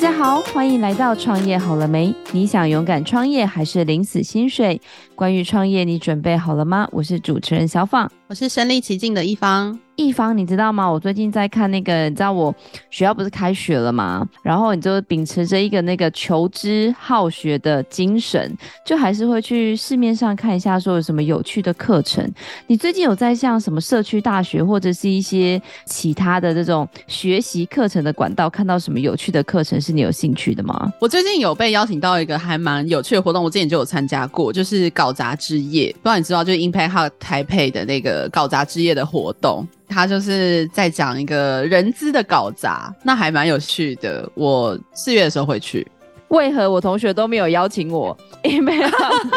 [0.00, 2.14] 大家好，欢迎来到创业好了没？
[2.30, 4.78] 你想勇敢创业还是领死薪水？
[5.14, 6.86] 关于创业，你准备好了吗？
[6.92, 9.78] 我是主持人小放，我是身临其境的一方。
[9.96, 10.88] 一方，你知道吗？
[10.88, 12.54] 我最近在看那个，你知道我
[12.88, 14.24] 学校不是开学了吗？
[14.44, 22.24] 然后你就秉持着一个那个求知好学的精神，就还是会去市面上看一下，说有什么有趣的课程。
[22.68, 30.92] 你最近有在像什么社区大学或者是一些其他的这种学习课程的管道，看到什么有趣的课程是你有兴趣的吗？
[31.00, 39.66] 我最近有被邀请到一个还蛮有趣的活动，我之前就有参加过，就是搞砸之夜，不知道你知道，就是 Impact 台北的那个搞砸之夜的活动。
[39.88, 44.30] 他就是在讲一个人资的搞砸，那还蛮有趣的。
[44.34, 45.86] 我四月的时候会去，
[46.28, 48.16] 为何我同学都没有邀请我？
[48.44, 48.78] 因为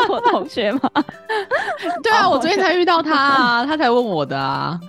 [0.10, 0.82] 我同学吗？
[2.04, 4.80] 对啊，我昨天才遇到他啊， 他才问我的啊，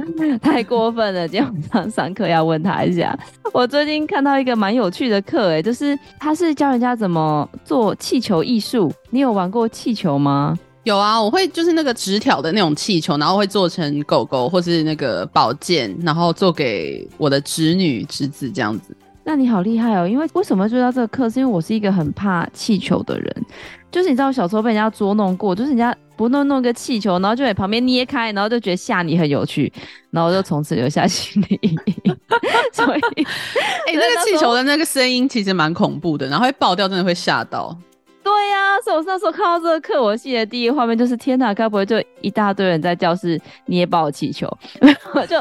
[0.42, 1.26] 太过分了！
[1.28, 3.16] 今天晚上上课要问他一下。
[3.52, 8.92] 我最近看到一个蛮有趣的课，哎，就是他是教人家怎么做气球艺术。
[9.10, 10.58] 你有玩过气球吗？
[10.84, 18.96] 有啊，我会就是那个直条的那种气球，然后会做成狗狗或是那个宝剑，然后做给我的侄女侄子这样子。
[19.24, 20.06] 那你好厉害哦！
[20.06, 21.30] 因为为什么会做到这个课？
[21.30, 23.46] 是因为我是一个很怕气球的人，
[23.90, 29.72] 就是你知道我小时候被人家捉弄过，就是人家不弄弄个气球，然后就在旁边捏开，然后就觉得吓你很有趣，
[30.10, 31.70] 然后我就从此留下心理阴
[32.04, 32.16] 影。
[32.72, 37.76] 所以，哎、欸，那个气球的那个声音其实蛮恐怖的，然后会爆掉，真的会吓到。
[38.24, 44.48] 对呀、啊，所以我那时候看到这个课，我记得第一个画面就是天哪，该不会就一大堆人在教室捏爆气球，
[45.28, 45.38] 就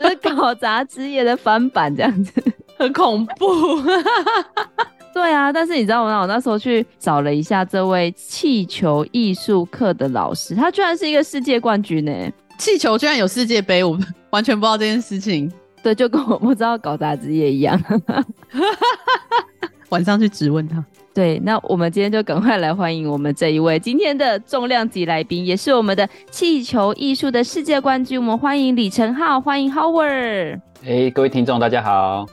[0.00, 2.32] 就是搞砸职业的翻版这样子，
[2.76, 3.46] 很恐怖。
[5.14, 6.22] 对啊，但是你知道吗？
[6.22, 12.12] 我那时候去找了一下这位气球艺术课的老师，他居然是一个世界冠军呢！
[12.58, 13.96] 气球居然有世界杯，我
[14.30, 15.50] 完全不知道这件事情。
[15.84, 17.80] 对，就跟我不知道搞杂志业一样。
[19.90, 20.84] 晚上去质问他。
[21.12, 28.18] 对，那我们今天就赶快来欢迎我们这一位今天的重量级来宾，也是我们的气球艺术的世界冠军。
[28.20, 30.60] 我们欢迎李承浩，欢迎 Howard。
[30.84, 32.26] 哎，各位听众，大家好。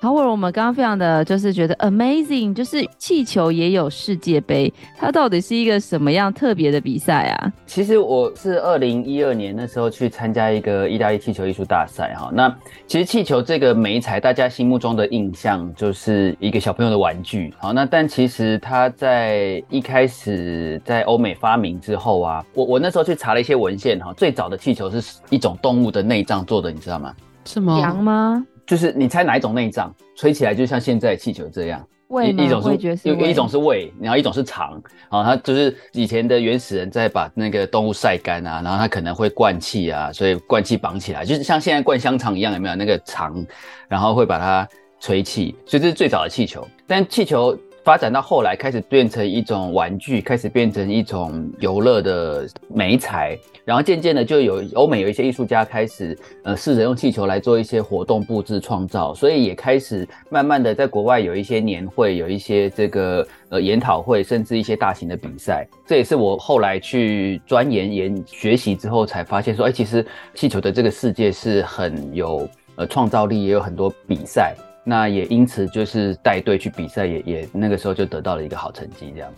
[0.00, 7.52] Howard，我们刚刚非常的就是觉得 amazing，就是气球也有世界杯，它到底是一个什么样特别的比赛啊？
[7.66, 12.30] 其实我是二零一二年那时候去参加一个意大利气球艺术大赛哈。
[12.32, 12.48] 那
[12.86, 17.52] 其实气球这个媒材，大家心目中的印象就是一个小朋友的玩具。
[17.58, 27.12] 好，那但其实它在一开始在欧美发明之后啊，我我那时候去查了一些文献哈，最早的气球是一种动物的内脏做的，你知道吗？
[27.44, 27.80] 什么？
[27.80, 28.46] 羊吗？
[28.68, 31.84] 就是你猜哪一种内脏吹起来就像现在气球这样？
[32.08, 32.44] 胃吗？
[32.44, 34.80] 一种是，是一种是胃，然后一种是肠。
[35.08, 43.44] 啊，它就是以前的原始人在把那个动物晒干啊，然后它可能会灌气啊，所以灌气绑起来，就是像现在灌香肠一样，有没有那个肠？
[43.88, 44.68] 然后会把它
[45.00, 46.66] 吹气，所以这是最早的气球。
[46.86, 47.58] 但气球。
[47.88, 53.34] 发展到后来，开始变成一种玩具，开始变成一种游乐的媒材，
[53.64, 65.66] 然后渐渐的就有欧美有一些艺术家开始，呃，试着用气球来做一些活动布置创造，所以也开始慢慢的在国外有一些年会，有一些这个呃研讨会，甚至一些大型的比赛。
[65.86, 74.54] 这也是我后来去钻研研学习之后才发现说，哎，其实气球的这个世界是很有呃创造力，也有很多比赛。
[74.88, 79.30] 那也因此就是带队去比赛，也也那个时候就得到了一个好成绩，这样。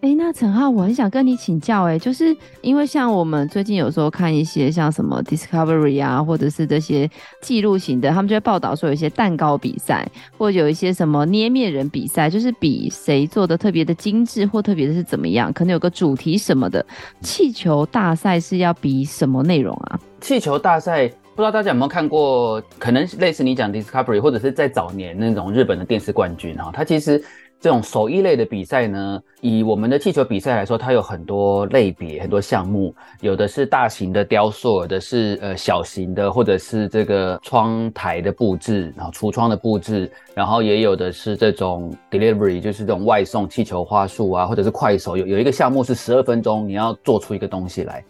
[0.00, 7.10] 哎、欸，那陈浩，我很想跟你请教、欸，哎，就是因为像我们最近有时候看一些像什么 Discovery 啊，或者是这些
[7.40, 16.84] 记录型的，他们就会报道说有一些蛋糕比赛，或者有一些什么捏面人比赛，就是比谁做的特别的精致或特别的是怎么样，可能有个主题什么的。
[17.22, 19.98] 气球大赛是要比什么内容啊？
[20.20, 21.10] 气球大赛。
[21.38, 27.22] 不知道大家有没有看过，可能类似你讲 Discovery，或者是在早年那种日本的电视冠军哈，它其实
[27.60, 48.04] 这种手艺类的比赛呢，以我们的气球比赛来说，它有很多类别、很多项目，有的是大型的雕塑，有的是呃小型的，或者是这个窗台的布置，然后橱窗的布置，然后也有的是这种 Delivery，就是这种外送气球花束啊，或者是快手，有有一个项目是十二分钟，你要做出一个东西来，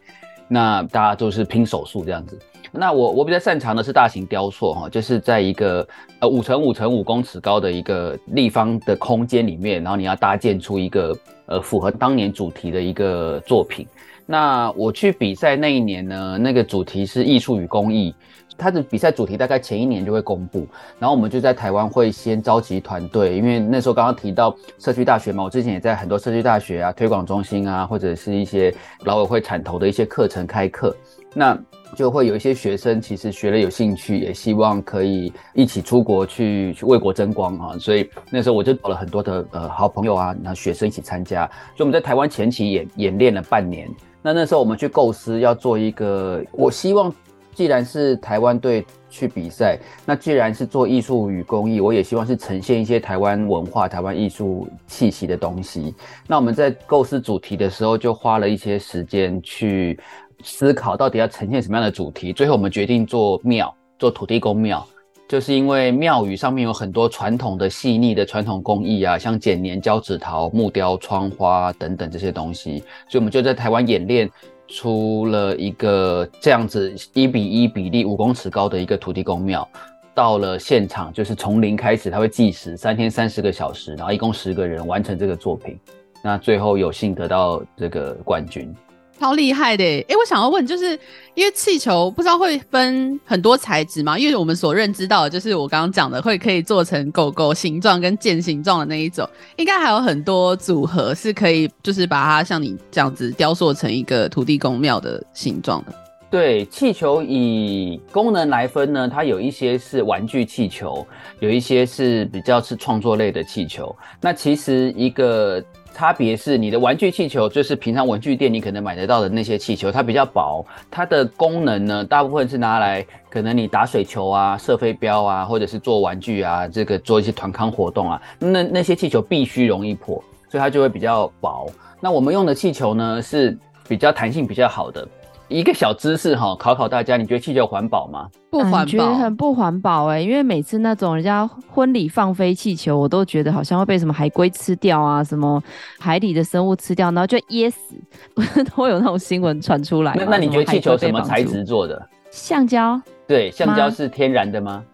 [0.48, 2.38] 那大家就是拼手速这样子。
[2.70, 5.86] 那我我比较擅长的是大型雕塑哈，就是在一个
[6.20, 11.16] 呃五乘五乘五公尺高的一个立方的空间里面，然后你要搭建出一个
[11.46, 13.86] 呃符合当年主题的一个作品。
[14.26, 18.14] 那我去比赛那一年呢，那个主题是艺术与公益，
[18.58, 20.66] 它的比赛主题大概前一年就会公布，
[20.98, 28.74] 然后我们就在台湾会先召集团队，因为那时候刚刚提到社区大学嘛，我之前也在很多社区大学啊、推广中心啊，或者是一些
[29.04, 30.94] 劳委会产投的一些课程开课，
[31.32, 31.58] 那。
[31.96, 37.78] 就会有一些学生其实学了有兴趣，也希望可以一起出国去去为国争光啊。
[37.78, 41.46] 所以那时候我就找了很多的呃好朋友啊，然后学生一起参加。
[41.76, 43.88] 所以我们在台湾前期演演练了半年。
[44.22, 47.12] 那那时候我们去构思要做一个，我希望
[47.54, 55.94] 既然是台湾队去比赛，那既然是做艺术与公益，我也希望是呈现一些台湾文化、台湾艺术气息的东西。
[56.26, 59.98] 那我们在构思主题的时候，就花了一些时间去
[60.42, 62.32] 思考到底要呈现什么样的主题。
[62.32, 64.86] 最后我们决定做庙，做土地公庙。
[65.28, 72.78] 就是因为庙宇上面有很多传统的细腻的传统工艺啊，像剪黏、胶纸陶、木雕、窗花等等这些东西，
[73.10, 74.30] 所以我们就在台湾演练
[74.68, 79.68] 出了一个这样子一比一比例五公尺高的一个土地公庙。
[80.14, 85.78] 到了现场，就是从零开始，他会计时三天三十个小时，然后一共十个人完成这个作品，
[86.24, 88.74] 那最后有幸得到这个冠军。
[89.18, 90.06] 超厉害的诶！
[90.08, 90.98] 哎，我想要问，就是
[91.34, 94.18] 因为气球不知道会分很多材质吗？
[94.18, 105.92] 因为我们所认知到的就是我刚刚讲的，会可以做成狗狗形状跟剑形状的那一种，应该还有很多组合是可以，就是把它像你这样子雕塑成一个土地公庙的形状的。
[106.30, 111.06] 对，气球以功能来分呢，它有一些是玩具气球，
[111.40, 113.94] 有一些是比较是创作类的气球。
[114.20, 115.62] 那其实一个。
[115.98, 131.68] 差别是你的玩具气球，就是平常文具店你可能买得到的那些气球，它比较薄，它的功能呢，大部分是拿来可能你打水球啊、射飞镖啊，或者是做玩具啊，这个做一些团康活动啊，那那些气球必须容易破，所以它就会比较薄。
[132.00, 133.58] 那我们用的气球呢，是
[133.88, 135.04] 比较弹性比较好的。
[135.48, 138.28] 一个小知识哈，考考大家，你觉得气球环保吗？
[138.50, 145.62] 不环保，觉得很不环保哎、欸，因为每次那种人家婚礼放飞气球，我都觉得好像会被什么海龟吃掉啊，什么
[145.98, 147.96] 海里的生物吃掉，然后就噎死，
[148.34, 150.14] 不是都会有那种新闻传出来？
[150.18, 152.06] 那那你觉得气球什么材质做的？
[152.30, 153.00] 橡胶。
[153.26, 154.84] 对，橡胶是天然的吗？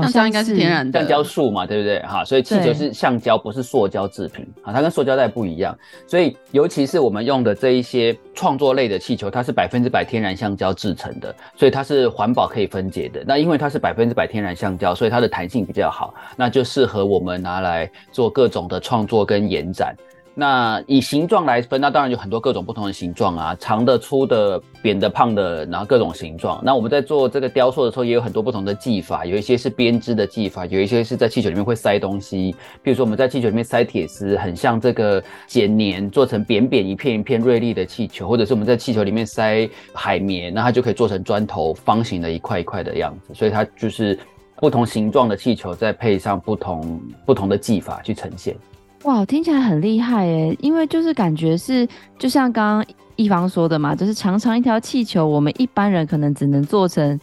[0.00, 2.00] 橡胶应该是天然的，橡胶树嘛，对不对？
[2.00, 4.46] 哈，所以气球是橡胶，不是塑胶制品。
[4.62, 5.76] 啊，它跟塑胶袋不一样。
[6.06, 13.22] 所以，尤其是我们用的这一些创作类的气球，它是百分之百天然橡胶制成的，所以它是环保可以分解的。
[13.26, 19.94] 那因为它是百分之百天然橡胶，所以它的弹性比较好，那就适合我们拿来做各种的创作跟延展。
[20.34, 26.58] 那以形状来分，那当然有很多各种不同的形状啊，长的、粗的、扁的、胖的，然后各种形状。
[26.64, 32.56] 那我们在做这个雕塑的时候，也有很多不同的技法，有一些是编织的技法，有一些是在气球里面会塞东西。
[32.82, 43.34] 比如说我们在气球里面塞铁丝，很像这个剪黏，做成扁扁一片一片锐利的气球；或者是我们在气球里面塞海绵，那它就可以做成砖头，方形的一块一块的样子。
[43.34, 44.18] 所以它就是
[44.56, 48.56] 不同形状的气球，再配上不同不同的技法去呈现。
[49.04, 51.86] 哇，听起来很厉害诶，因为就是感觉是，
[52.18, 57.18] 就像刚刚一方说的嘛，就是长长一条气球，我们一般人可能只能做成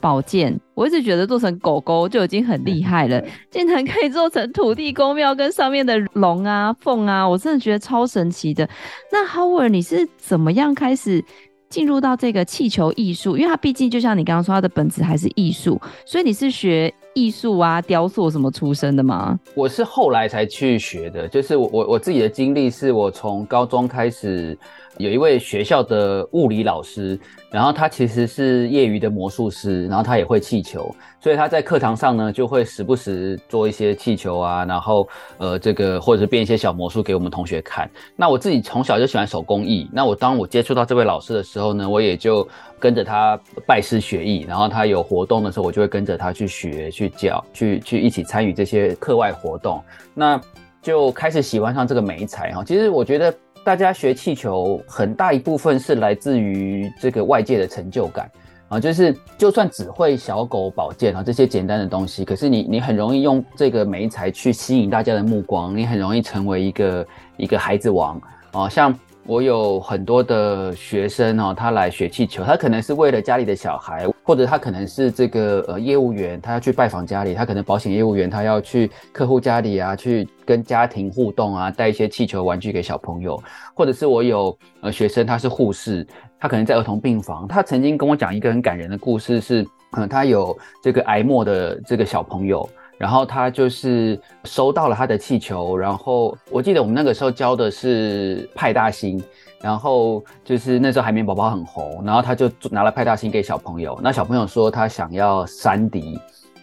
[0.00, 0.58] 宝剑。
[0.74, 3.22] 我一直觉得做成狗狗就已经很厉害了，
[3.52, 8.68] 竟然可以做成土地公庙跟上面的龙啊、凤啊，我真的觉得超神奇的。
[9.12, 11.24] 那 Howard，你是怎么样开始
[11.68, 13.36] 进入到这个气球艺术？
[13.36, 16.92] 因为它毕竟就像你刚刚说，它的本质还是艺术，所以你是学。
[17.14, 19.38] 艺术啊，雕塑什么出身的吗？
[19.54, 24.56] 我是后来才去学的，就是我我我自己的经历是我从高中开始。
[24.98, 27.18] 有一位学校的物理老师，
[27.50, 35.08] 然后他其实是业余的魔术师，然后他也会气球，所以他在课堂上呢就会时不时做一些气球啊，然后
[35.38, 37.90] 呃这个或者是变一些小魔术给我们同学看。
[38.14, 42.46] 那我自己从小就喜欢手工艺，那我当我接触到这位老师的时候呢，我也就
[42.78, 49.82] 跟着他拜师学艺，然后他有活动的时候，我就会跟着他去学、去去教、去去一起参与这些课外活动，
[50.14, 50.40] 那
[50.80, 52.64] 就开始喜欢上这个媒材哈。
[52.64, 53.34] 其实我觉得。
[53.64, 58.28] 大家学气球很大一部分是来自于这个外界的成就感
[58.66, 67.06] 啊，就是就算只会小狗宝剑啊这些简单的东西，可是你你很容易用这个媒材去吸引大家的目光，你很容易成为一个
[67.36, 68.92] 一个孩子王啊，像。
[69.24, 83.40] 我有很多的学生哦，他来学气球，他可能是为了家里的小孩，或者他可能是这个呃业务员，他要去拜访家里，他可能保险业务员，他要去客户家里啊，去跟家庭互动啊，带一些气球玩具给小朋友，
[83.74, 86.04] 或者是我有呃学生，他是护士，
[86.40, 92.68] 他可能在儿童病房，他曾经跟我讲一个很感人的故事是，是嗯，他有这个癌末的这个小朋友。
[93.02, 99.20] 然后他就是收到了他的气球，然后我记得我们那个时候教的是派大星，
[99.60, 106.16] 然后就是那时候海绵宝宝很红，然后他就拿了派大星给小朋友，那小朋友说他想要山迪，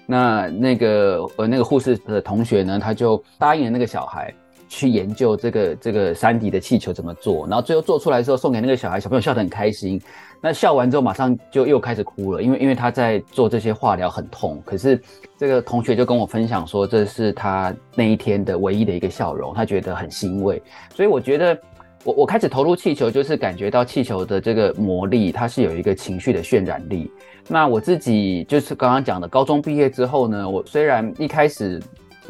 [0.06, 4.34] 那那个呃那个护士的同学呢，他就答应了那个小孩
[4.70, 10.02] 去研究这个这个山迪的气球怎么做，然后最后做出来之后送给那个小孩，小朋友笑得很开心。
[10.42, 15.02] 那笑完之后马上就又开始哭了，因为因为他在做这些化疗很痛，可是
[15.38, 20.62] 这个同学就跟我分享说，这是他那一天的唯一的一个笑容，他觉得很欣慰。
[20.96, 21.60] 所以我觉得
[22.04, 27.12] 我我开始投入气球，就是感觉到气球的这个魔力，它是有一个情绪的渲染力。
[27.48, 31.82] 那我自己就是刚刚讲的，高中毕业之后呢，我虽然一开始。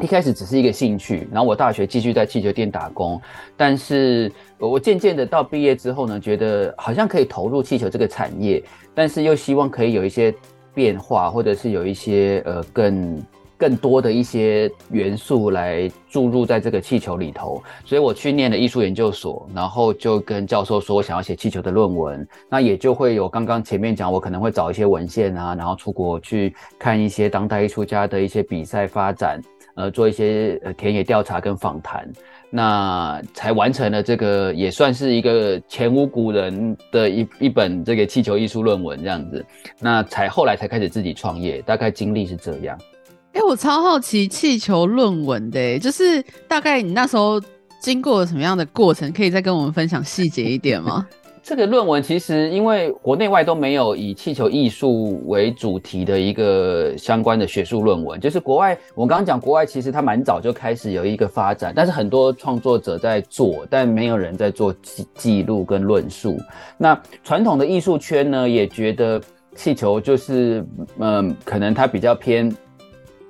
[0.02, 3.20] 一开始只是一个兴趣，然后我大学继续在气球店打工，
[3.54, 8.62] 但是我渐渐的到毕业之后呢，觉得好像可以投入气球这个产业，
[8.94, 10.34] 但是又希望可以有一些
[10.72, 13.22] 变化，或者是有一些呃更
[13.58, 29.38] 更多的一些元素来注入在这个气球里头，所以我去念了艺术研究所，然后就跟教授说我想要写气球的论文，那也就会有刚刚前面讲，我可能会找一些文献啊，然后出国去看一些当代艺术家的一些比赛发展。
[29.80, 32.06] 呃，做一些呃田野调查跟访谈，
[32.50, 39.42] 那才完成了这个也算是一个前无古人的一一本这个气球艺术论文这样子，
[39.78, 42.78] 那才后来才开始自己创业，大概经历是这样。
[43.32, 47.40] 哎、我超好奇气球论文的，就是大概你那时候
[47.80, 51.06] 经过了什么样的过程，可以再跟我们分享细节一点吗？
[51.50, 66.38] 这个论文其实因为国内外都没有以气球艺术为主题的一个相关的学术论文，就是国外我刚刚讲国外其实它蛮早就开始有一个发展，但是很多创作者在做，但没有人在做记记录跟论述。
[66.78, 69.20] 那传统的艺术圈呢，也觉得
[69.56, 70.64] 气球就是
[71.00, 72.48] 嗯，可能它比较偏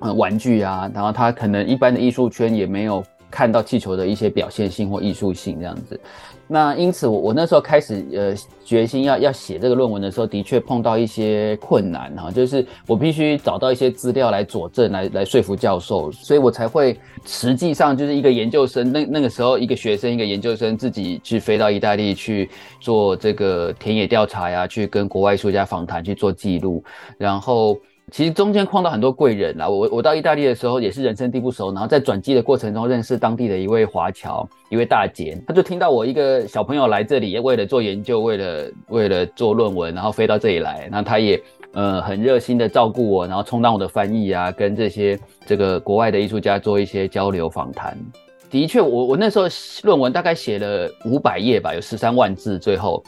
[0.01, 5.99] 嗯玩具啊，然后它可能一般的艺术圈也没有看到气球的一些表现性或艺术性这样子。
[6.47, 8.35] 那因此我，我那时候开始呃
[8.65, 22.49] 决心要要写这个论文的时候，的确碰到一些困难哈，就是我必须找到一些资料来佐证，来来说服教授，所以我才会实际上就是一个研究生，那那个时候一个学生一个研究生自己去飞到意大利去
[22.81, 26.83] 做这个田野调查呀，去跟国外艺术家访谈去做记录，
[27.17, 27.77] 然后。
[28.11, 41.41] 其实中间碰到很多贵人啦，我我到意大利的时候也是人生地不熟，然后在转机的过程中认识当地的一位华侨，一位大姐，她就听到我一个小朋友来这里，为了做研究，为了为了做论文，然后飞到这里来，那她也
[41.71, 47.97] 呃很热心的照顾我，然后充当我的翻译啊，跟这些这个国外的艺术家做一些交流访谈。
[48.49, 49.45] 的确，我我那时候
[49.83, 53.01] 论文大概写了五百页吧，有十三万字，最后。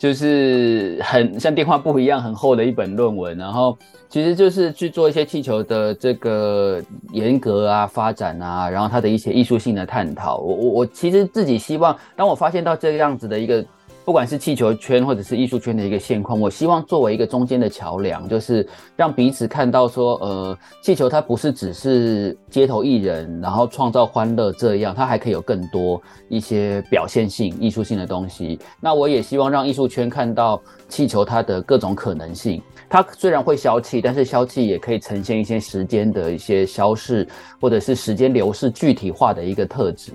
[0.00, 3.76] 就是很像电话簿一样很厚的一本论文，然后
[4.08, 10.38] 其实就是去做一些气球的这个严格啊发展啊，然后它的一些艺术性的探讨。
[10.38, 13.62] 我我我其实自己希望，当我发现到这样子的一个。
[14.10, 28.58] 不管是气球圈或者是艺术圈的一个现况，我希望作为一个中间的桥梁，就是让彼此看到说，呃，气球它不是只是街头艺人，然后创造欢乐这样，它还可以有更多一些表现性、艺术性的东西。
[28.80, 32.60] 那我也希望让艺术圈看到气球它的各种可能性。
[32.88, 37.24] 它虽然会消气，但是消气也可以呈现一些时间的一些消逝，
[37.60, 40.10] 或者是时间流逝具体化的一个特质。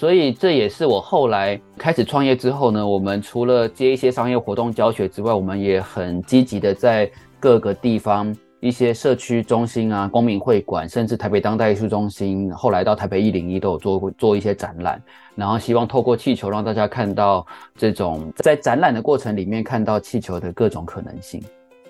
[0.00, 14.98] 所以这也是我后来开始创业之后呢，我们除了接一些商业活动教学之外，我们也很积极的在各个地方一些社区中心啊、公民会馆，甚至台北当代艺术中心，后来到台北一零一都有做过做一些展览，
[15.34, 21.42] 然后希望透过气球让大家看到这种在展览的过程里面看到气球的各种可能性。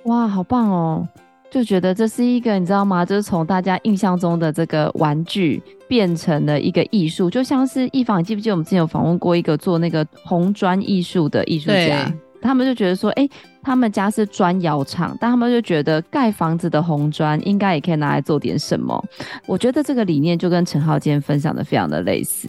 [0.06, 1.08] 哇，好棒哦！
[1.50, 3.04] 就觉得这是一个，你知道吗？
[3.04, 12.12] 就是从大家印象中的这个玩具变成了一个艺术，就像是一房，你记不记得我们之前有访问过一个做那个红砖艺术的艺术家？
[12.40, 13.30] 他们就觉得说，哎、欸，
[13.62, 19.04] 他们家是砖窑厂，但他们就觉得盖房子的红砖应该也可以拿来做点什么。
[19.44, 22.48] 我觉得这个理念就跟陈浩今天分享的非常的类似。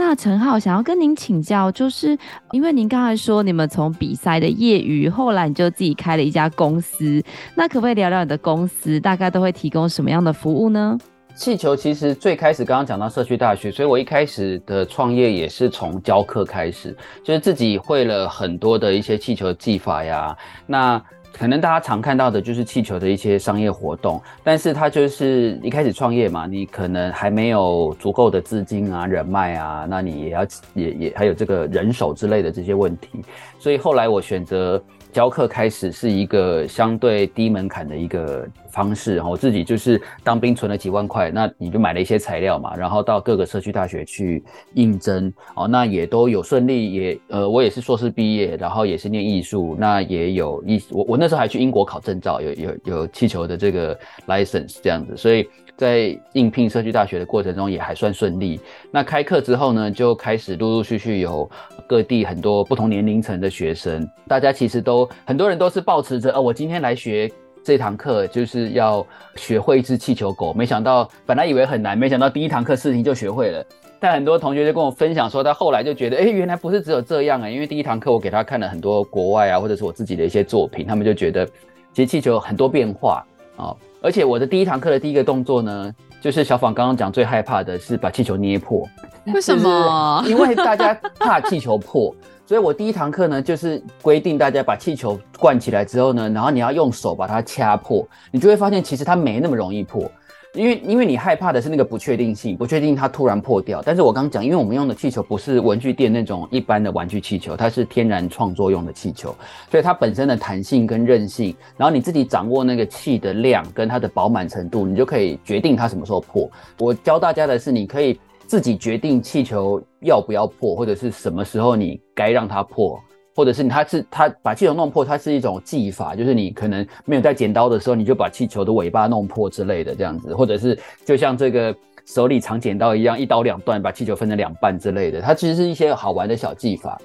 [0.00, 2.16] 那陈浩想要跟您请教，就是
[2.52, 7.20] 因为您刚才说你们从比赛的业余，后来你就自己开了一家公司，
[7.56, 10.96] 那可不可以聊聊你的公司大概都会提供什么样的服务呢？
[11.34, 21.02] 气球其实最开始刚刚讲到社区大学，所以我一开始的创业也是从教课开始，就是自己会了很多的一些气球技法呀，那。
[21.32, 33.24] 可能大家常看到的就是气球的一些商业活动，但是它就是一开始创业嘛，你可能还没有足够的资金啊、人脉啊，那你也要也也还有这个人手之类的这些问题，
[33.58, 34.82] 所以后来我选择
[35.12, 44.42] 教课开始是一个相对低门槛的一个方式，我自己就是当兵存了几万块，那你就买了一些材料嘛，然后到各个社区大学去
[44.74, 58.60] 应征，哦，那也都有顺利，也呃，我也是硕士毕业，然后也是念艺术，那也有一我我那时候还去英国考证照，有有有气球的这个 license 这样子，所以在应聘社区大学的过程中也还算顺利。
[58.90, 61.48] 那开课之后呢，就开始陆陆续续有
[61.86, 67.30] 各地很多不同年龄层的学生，大家其实都很多人都是抱持着，哦，我今天来学。
[67.64, 73.64] 这堂课就是要学会一只气球狗，没想到本来以为很难，没想到第一堂课事情就学会了。
[74.00, 77.50] 但很多同学就跟我分享说，他后来就觉得，哎，原来不是只有这样啊！
[77.50, 81.44] 因为第一堂课我给他看了很多国外啊，或者是我自己的一些作品，他们就觉得
[81.92, 83.76] 其实气球有很多变化啊、哦。
[84.00, 88.88] 而且我的第一堂课的第一个动作呢，就是小访刚刚讲最害怕的是把气球捏破。
[89.34, 90.24] 为什么？
[90.26, 92.14] 因为大家怕气球破。
[92.48, 100.10] 所以我第一堂课呢，就是规定大家把气球灌起来之后呢，然后你要用手把它掐破，你就会发现其实它没那么容易破，
[100.54, 103.82] 因为因为你害怕的是那个不确定性，不确定它突然破掉。
[103.84, 109.36] 但是我刚刚讲，因为我们用的气球不是文具店那种一般的玩具气球，它是天然创作用的气球，
[109.70, 116.50] 所以它本身的弹性跟韧性，然后你自己掌握那个气的量跟它的饱满程度，你就可以决定它什么时候破。
[116.78, 118.18] 我教大家的是，你可以。
[118.48, 122.98] 自己决定气球要不要破，或者是什么时候你该让它破，
[123.36, 131.76] 或者是它是它把气球弄破，它是一种技法，就是你可能没有带剪刀的时候，你就把气球的尾巴弄破之类的这样子，或者是就像这个
[132.06, 136.98] 手里藏剪刀一样，一刀两断，把气球分成两半之类的，它其实是一些好玩的小技法，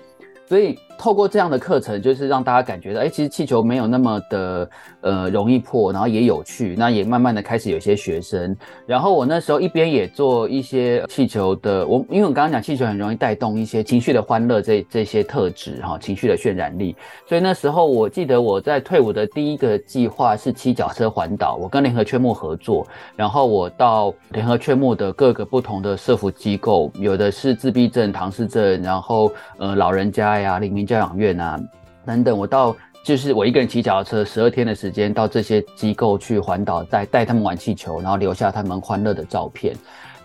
[0.48, 0.80] 所以。
[0.98, 4.70] 透过这样的课程，就是让大家感觉到，哎，其实气球没有那么的
[5.02, 6.76] 呃容易破，然后也有趣。
[6.78, 8.56] 那也慢慢的开始有些学生。
[8.86, 16.96] 然后我那时候一边也做一些气球的，我因为我刚刚讲气球很容易带动一些情绪的欢乐，这这些特质哈，情绪的渲染力。
[17.28, 22.86] 所以那时候我记得我在退伍的第一个计划是骑脚车环岛，我跟联合劝募合作，
[23.16, 30.83] 然后我到联合劝募的各个不同的社福机构，有的是自闭症、唐氏症，然后呃老人家呀、黎明。
[30.86, 31.60] 教养院啊，
[32.06, 39.76] 等等，我到就是我一个人骑脚踏车十二天的时间，到这些机构去环岛，带带他们玩气球，然后留下他们欢乐的照片。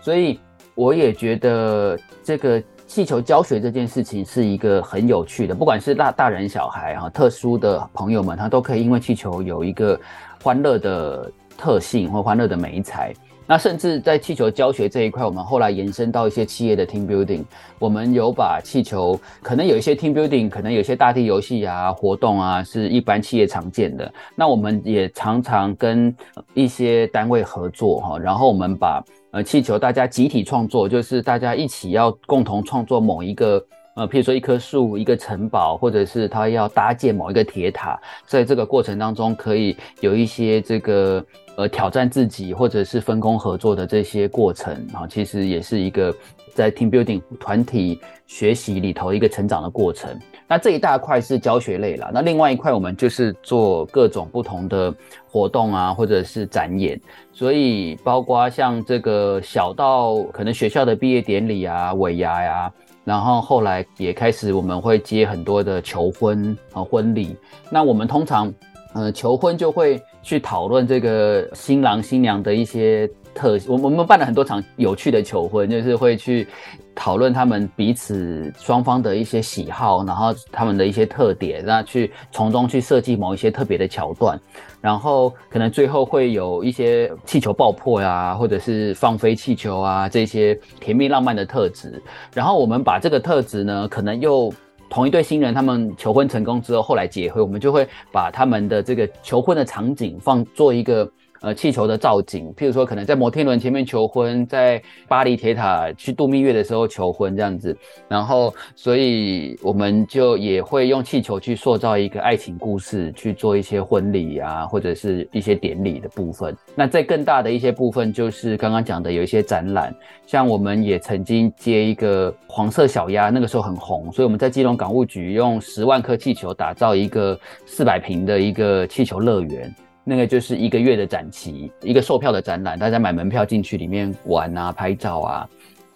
[0.01, 0.39] 所以
[0.75, 9.99] 我也觉得这个气球教学这件事情是一个很有趣的，不管是大大人小孩哈，特殊的朋友们，他都可以因为气球有一个
[10.41, 13.13] 欢乐的特性或欢乐的媒材。
[13.49, 17.43] 那甚至在气球教学这一块，我们后来延伸到一些企业的 team building，
[17.79, 24.13] 我们有把气球，可能有一些 team building，可能有些大地游戏啊活动啊，是一般企业常见的。
[24.35, 26.15] 那我们也常常跟
[26.53, 33.65] 一些单位合作哈，然后我们把呃气球大家集体创作，就是大家一起要共同创作某一个。
[33.95, 41.25] 呃，譬如说一棵树、一个城堡，或者是他要搭建某一个铁塔，在这个过程当中，可以有一些这个
[41.59, 46.15] 呃挑战自己，或者是分工合作的这些过程啊，其实也是一个
[46.55, 50.09] 在 team building 团体学习里头一个成长的过程。
[50.47, 54.93] 那这一大块是教学类啦，那另外一块我们就是做各种不同的
[55.29, 56.97] 活动啊，或者是展演，
[57.33, 62.71] 所以包括像这个小到可能学校的毕业典礼啊、尾牙呀、
[63.03, 67.35] 然后后来也开始，我们会接很多的求婚和婚礼。
[67.69, 68.51] 那我们通常，
[68.93, 76.47] 呃，求婚就会去讨论这个新郎新娘的一些特，我我们办了很多场有趣的求婚，就是会去。
[76.95, 84.37] 讨论他们彼此双方的一些喜好，然后他们的一些特点，那去从中去设计某一些特别的桥段，
[84.81, 92.03] 然后可能最后会有一些气球爆破呀，或者是放飞气球啊，这些甜蜜浪漫的特质。
[92.33, 94.51] 然后我们把这个特质呢，可能又
[94.89, 101.09] 同一对新人他们求婚成功之后，后来结婚，我们就会把他们的这个求婚的场景放做一个。
[101.41, 107.75] 呃，气球的造景，譬如说，可能在摩天轮前面求婚，在巴黎铁塔去度蜜月的时候求婚这样子，
[108.09, 116.53] 然后，所以我们就也会用气球去塑造一个爱情故事，去做一些婚礼啊，或者是一些典礼的部分。
[116.75, 129.73] 那在更大的一些部分，就是刚刚讲的有一些展览，像我们也曾经接一个黄色小鸭，那个时候很红，所以我们在基隆港务局用十万颗气球打造一个四百平的一个气球乐园。
[130.09, 135.47] 那个就是一个月的展期，一个售票的展览，大家买门票进去里面玩啊、拍照啊。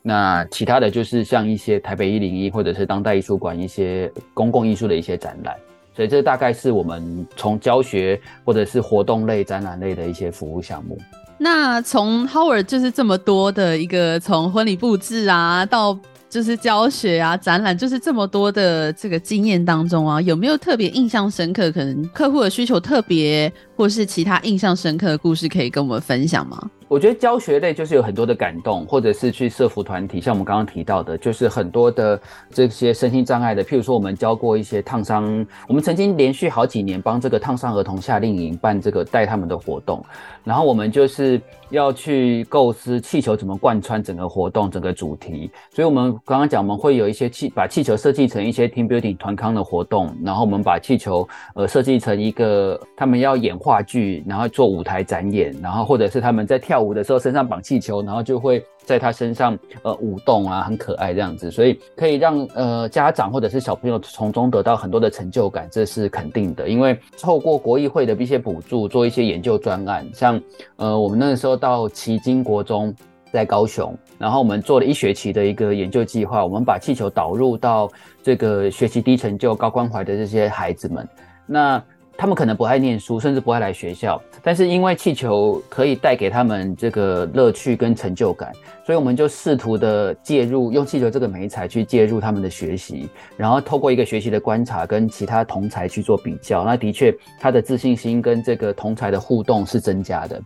[0.03, 5.55] 那其他的就是像一些台北一零一或者是当代艺术馆一些公共艺术的一些展览。
[5.95, 10.95] 所以这大概是我们从教学或者是活动类、展览类的一些服务项目。
[11.39, 15.97] 那从 Howard 就是这么多的一个从婚礼布置啊到。
[16.29, 21.71] 就是教学啊，展览，就是这么多的这个经验当中啊，有没有特别印象深刻？
[21.71, 26.57] 可能客户的需求特别，或是其他印象深刻的故事可以跟我们分享吗？
[26.87, 32.17] 我觉得教学类就是有很多的感动，或者是去社福团体，像我们刚刚提到的，就是很多的
[32.49, 40.05] 这些身心障碍的，譬如说我们教过一些烫伤，我们曾经连续好几年帮这个烫伤儿童夏令营办这个带他们的活动，
[40.45, 41.41] 然后我们就是
[41.71, 66.69] 要去构思气球怎么贯穿整个活动整个主题，所以我们刚刚讲我们会有一些气把气球设计成一些 team building 团康的活动，然后我们把气球呃设计成一个他们要演化话剧，然后做舞台展演，然后或者是他们在跳舞的时候身上绑气球，然后就会在他身上呃舞动啊，很可爱这样子，所以可以让呃家长或者是小朋友从中得到很多的成就感，这是肯定的。
[66.69, 70.39] 因为透过国艺会的一些补助，做一些研究专案，像
[70.75, 72.93] 呃我们那个时候到奇经国中
[73.31, 77.89] 在高雄，然后我们做了一学期的一个研究计划，我们把气球导入到
[78.21, 81.09] 这个学习低成就高关怀的这些孩子们，
[81.47, 81.83] 那。
[82.15, 88.51] 他们可能不爱念书，甚至不爱来学校，但是因为气球可以带给他们这个乐趣跟成就感，
[88.85, 100.41] 所以我们就试图的介入，用气球这个媒材去介入他们的学习，然后透过一个学习的观察，跟其他同才去做比较，那的确他的自信心跟这个同才的互动是增加的。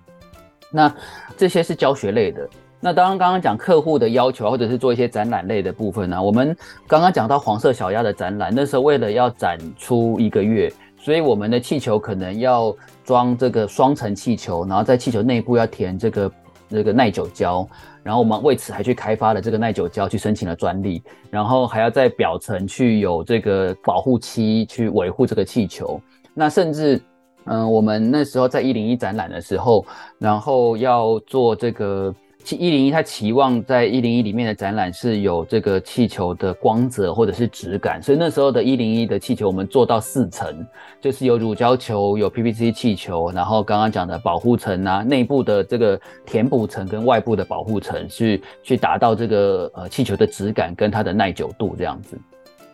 [0.72, 0.94] 那
[1.36, 2.48] 这些是教学类的。
[2.80, 6.56] 那当然，刚刚讲客户的要求，或者是做一些展览类的部分呢，我们
[6.88, 10.72] 刚刚讲到黄色小鸭的展览，那时候为了要展出一个月。
[10.98, 16.32] 所以我们的气球可能要装这个双层气球，然后在气球内部要填这个
[16.70, 17.68] 这个耐久胶，
[18.04, 26.00] 然后我们为此还去开发了这个耐久胶，去申请了专利，然后还要在表层去有这个保护漆去维护这个气球。
[26.34, 27.02] 那甚至，
[27.46, 29.86] 嗯、我们那时候在一零一展览的时候，
[30.20, 32.14] 然后要做这个。
[32.56, 40.66] 一零一，他期望在一零一里面的展览是有这个气球的光泽或者是质感，所以那时候的一零一的气球，我们做到四层，
[41.02, 52.18] 就是有乳胶球、有 PVC 气球，然后刚刚讲的保护层啊，内部的这个填补层跟外部的保护层，去去达到这个呃气球的质感跟它的耐久度这样子。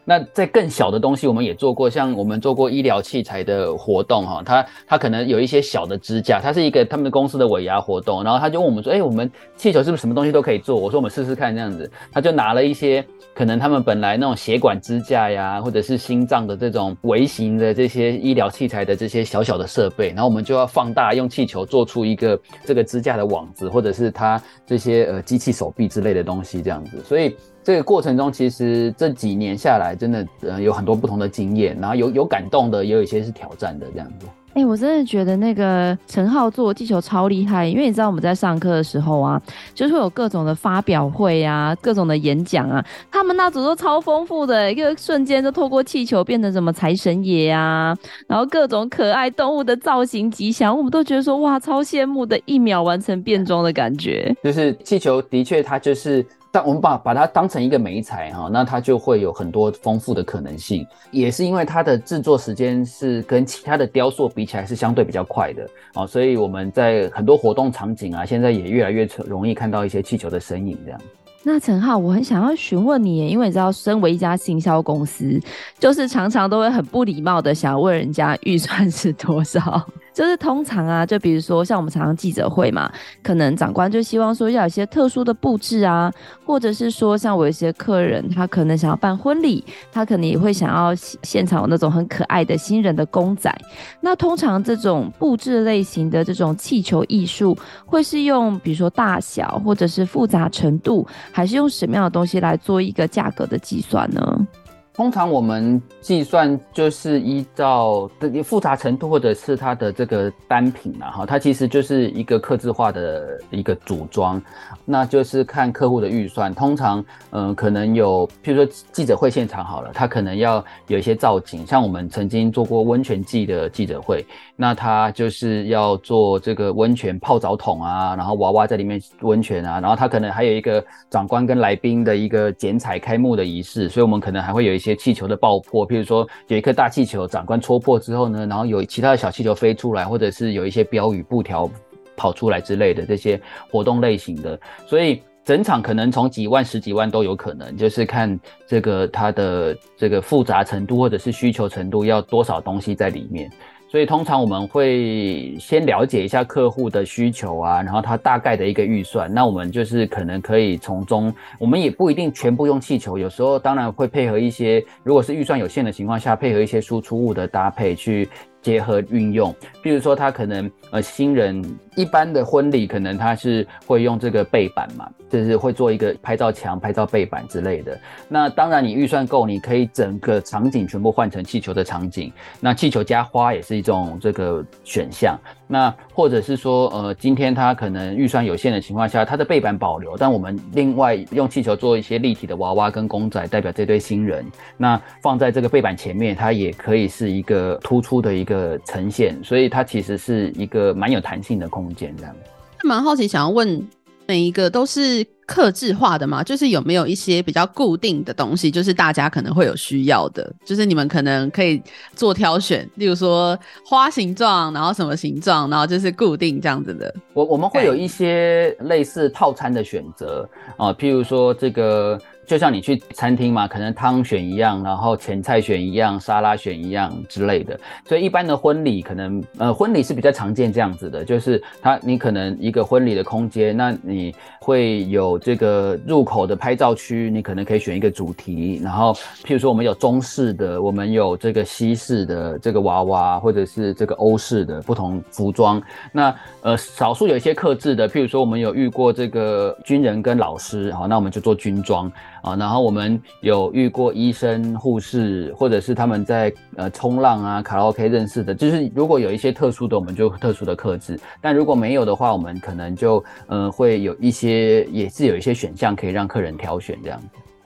[0.06, 10.76] 那在更小的东西，我们也做过，像我们做过医疗器材的活动，哈，它它可能有一些小的支架，它是一个他们的公司的尾牙活动，然后他就问我们说，哎、我们气球是不是什么东西都可以做？
[10.76, 27.34] 我说我们试试看这样子，他就拿了一些可能他们本来那种血管支架呀，或者是心脏的这种微型的这些医疗器材的这些小小的设备，然后我们就要放大，用气球做出一个这个支架的网子，或者是它这些呃机器手臂之类的东西这样子，所以。
[27.64, 34.26] 这个过程中，其实这几年下来，真的呃有很多不同的经验，然后有有感动的，也有一些是挑战的这样子。
[34.56, 39.42] 哎、欸，我真的觉得那个陈浩做气球超厉害，因为你知道我们在上课的时候啊，
[39.74, 47.98] 就是会有各种的发表会啊，各种的演讲啊，他们那组都超丰富的，一个瞬间就透过气球变成什么财神爷啊，
[48.28, 54.36] 然后各种可爱动物的造型吉祥，我们都觉得说哇，超羡慕的，一秒完成变装的感觉。
[54.44, 56.24] 就是气球的确，它就是。
[56.54, 60.86] 但我们把把它当成一个美材哈，那它就会有很多丰富的可能性。
[61.10, 71.02] 也是因为它的制作时间是跟其他的雕塑比起来是相对比较快的哦，所以我们在很多活动场景啊，现在也越来越容易看到一些气球的身影这样。
[71.42, 75.42] 那陈浩，我很想要询问你，因为你知道，身为一家行销公司，
[75.80, 79.84] 就是常常都会很不礼貌的想要问人家预算是多少。
[80.14, 82.92] 就是通常啊，就比如说像我们常常记者会嘛，
[83.24, 86.12] 可能长官就希望说要有一些特殊的布置啊，
[86.46, 93.54] 或者是说像我有一些客人，他可能想要办婚礼，他可能也会想要现场有那种很可爱的新人的公仔。
[94.02, 104.48] 那通常这种布置类型的这种气球艺术，会是用比如说大小或者是复杂程度，还是用什么样的东西来做一个价格的计算呢？
[104.94, 114.40] 通常我们计算就是依照的复杂程度，或者是它的这个单品啊，哈，它其实就是一个客制化的一个组装，
[114.86, 116.54] 那就是看客户的预算。
[116.54, 124.24] 通常，嗯、可能有，譬如说记者会现场好了，他可能要有一些造景，像我们曾经做过温泉季的记者会，
[124.56, 134.83] 那他就是要做这个温泉泡澡桶啊，然后娃娃在里面温泉啊，然后他可能还有一个长官跟来宾的一个剪彩开幕的仪式，所以我们可能还会有一。
[134.84, 141.70] 些气球的爆破，譬如说有一颗大气球，长官戳破之后呢，然后有其他的小气球飞出来，或者是有一些标语布条
[142.16, 143.40] 跑出来之类的这些
[143.72, 153.52] 活动类型的，所以整场可能从几万、十几万都有可能，就是看这个它的这个复杂程度或者是需求程度要多少东西在里面。
[153.94, 168.28] 所以通常我们会先了解一下客户的需求啊，然后他大概的一个预算，那我们就是可能可以从中，我们也不一定全部用气球，有时候当然会配合一些，如果是预算有限的情况下，配合一些输出物的搭配去
[168.64, 169.56] 结合运用。
[169.84, 171.64] 比如说，他可能呃新人
[171.96, 178.00] 一般的婚礼，可能他是会用这个背板嘛，就是会做一个拍照墙、拍照背板之类的。
[178.28, 182.32] 那当然，你预算够，你可以整个场景全部换成气球的场景。
[182.60, 185.38] 那气球加花也是一种这个选项。
[185.74, 194.46] 那或者是说，呃，今天他可能预算有限的情况下，他的背板保留，但我们另外用气球做一些立体的娃娃跟公仔，代表这对新人。
[194.78, 202.36] 那放在这个背板前面，它也可以是一个突出的一个呈现，所以它其实是一个蛮有弹性的空间，这样。
[202.84, 203.82] 蛮好奇，想要问
[204.26, 206.42] 每一个都是克制化的吗？
[206.44, 211.82] 就是有没有一些比较固定的东西，就是大家可能会有需要的，就是你们可能可以
[212.16, 217.14] 做挑选，例如说花形状，然后什么形状，然后就是固定这样子的。
[217.34, 222.20] 我我们会有一些类似套餐的选择啊，譬如说这个。
[222.46, 227.80] 就像你去餐厅嘛，可能汤选一样，然后前菜选一样，沙拉选一样之类的。
[228.06, 245.82] 所以一般的婚礼可能，呃，婚礼是比较常见这样子的，就是它你可能一个婚礼的空间，那你会有这个入口的拍照区，你可能可以选一个主题，然后譬如说我们有中式的，我们有这个西式的这个娃娃，或者是这个欧式的不同服装。
[246.12, 252.12] 那呃，少数有一些克制的，譬如说我们有遇过这个军人跟老师，好，那我们就做军装。
[252.44, 267.18] 啊，然后我们有遇过医生、护士，或者是他们在呃冲浪啊、卡拉 OK 认识的，就是如果有一些特殊的，我们就特殊的克制；但如果没有的话，我们可能就呃会有一些，也是有一些选项可以让客人挑选这样。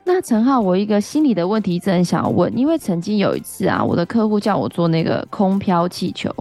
[0.09, 6.33] 那陈浩，我一个心理的问题一直很想要问，因为曾经有一次啊，我的客户叫我做那个空飘气球，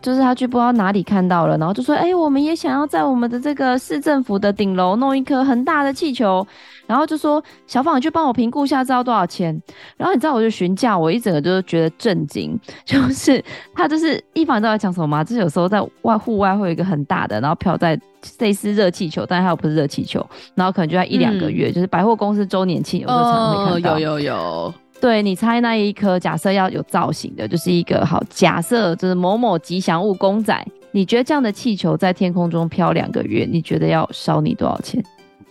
[0.00, 6.46] 就是他去不知道哪里看到了，然后就说：“哎、我们也想要在我们的这个市政府的顶楼弄一颗很大的气球。”
[6.92, 9.58] 然后就说小芳，你去帮我评估一下，知道多少钱？
[9.96, 13.42] 然后你知道，我就询价，我一整个就是觉得震惊， 就是
[13.74, 15.24] 他就是一凡都在讲什么吗？
[15.24, 17.98] 就是有时候在外户外会有一个很大的，然后飘在
[18.40, 20.22] 类似热气球，但是它又不是热气球，
[20.54, 23.94] 然后可能就在一两个月，嗯、就是百货公司周年庆有时候常常会看到。
[23.94, 35.02] 哦、有有有，对，你猜那一颗假设要有造型的，就是一个好假设就是某某吉祥物公仔，你觉得这样的气球在天空中飘两个月，你觉得要烧你多少钱？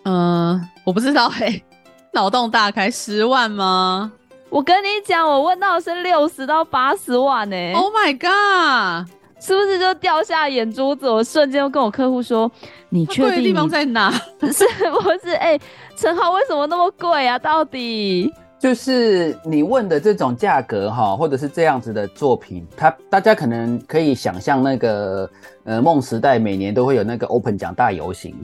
[0.04, 1.64] 嗯、呃，我不知道嘿、欸，
[2.14, 4.12] 脑洞大开，十万吗？
[4.50, 7.74] 我跟你讲，我问到的是六十到八十万呢、欸。
[7.74, 9.10] Oh my god，
[9.40, 11.10] 是不是就掉下眼珠子？
[11.10, 12.52] 我瞬间就跟我客户说
[12.90, 14.12] ：“你确定？”地方在哪？
[14.42, 15.32] 是不是？
[15.36, 15.62] 哎、欸，
[15.96, 17.40] 陈浩为什么那么贵啊？
[17.40, 25.30] 到底就是你问的这种价格哈，或者是这样子的作品，它大家可能可以想象那个
[25.64, 28.36] 呃梦时代每年都会有那个 Open 奖大游行。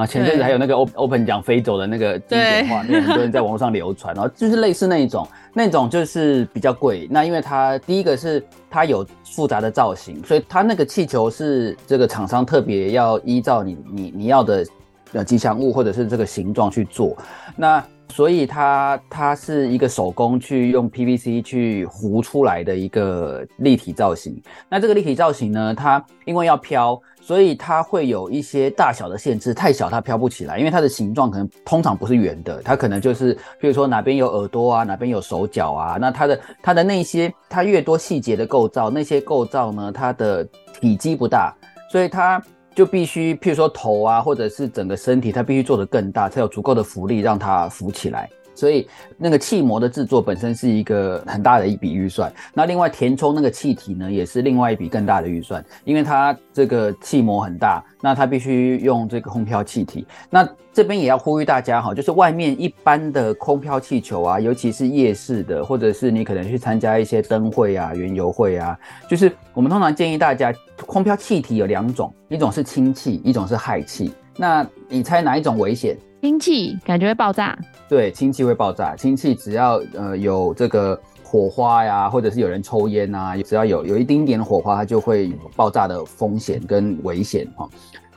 [0.00, 7.06] 啊，前阵子还有那个 Open 奖飞走的那个经典画面，很多人在网络上流传，然后就是类似那一种，那种就是比较贵。
[7.10, 14.66] 那因为它第一个是它有复杂的造型，所以它那个气球是这个厂商特别要依照你你你要的
[15.12, 17.14] 呃吉祥物或者是这个形状去做。
[17.54, 24.42] 那所以它它是一个手工去用 PVC 去糊出来的一个立体造型。
[24.68, 40.44] 那这个立体造型呢，它因为要飘，所以它会有一些大小的限制，太小它飘不起来，因为它的形状可能通常不是圆的，它可能就是比如说哪边有耳朵啊，哪边有手脚啊，那它的它的那些它越多细节的构造，那些构造呢，它的
[40.80, 41.54] 体积不大，
[41.90, 42.42] 所以它。
[42.72, 48.30] 就必须，譬如说头啊，或者是整个身体，它必须做得更大，才有足够的浮力让它浮起来。
[48.54, 52.32] 所以那个气膜的制作本身是一个很大的一笔预算。
[52.52, 60.06] 那另外填充那个气体呢，也是另外一笔更大的预算，因为它这个气膜很大，那它必须用这个空飘气体。
[60.28, 70.52] 那这边也要呼吁大家哈，就是外面一般的空飘气球啊，尤其是夜市的，或者是你可能去参加一些灯会啊、园游会啊，就是我们通常建议大家，
[70.86, 74.12] 空飘气体有两种，一种是氢气，一种是氦气。
[74.36, 75.96] 那你猜哪一种危险？
[76.20, 78.94] 氢气感觉会爆炸，对，氢气会爆炸。
[78.94, 87.66] 氢气只要呃有这个火花呀，或者是有人抽烟呐，只要有有一丁点的火花，它就会有爆炸的风险跟危险哈。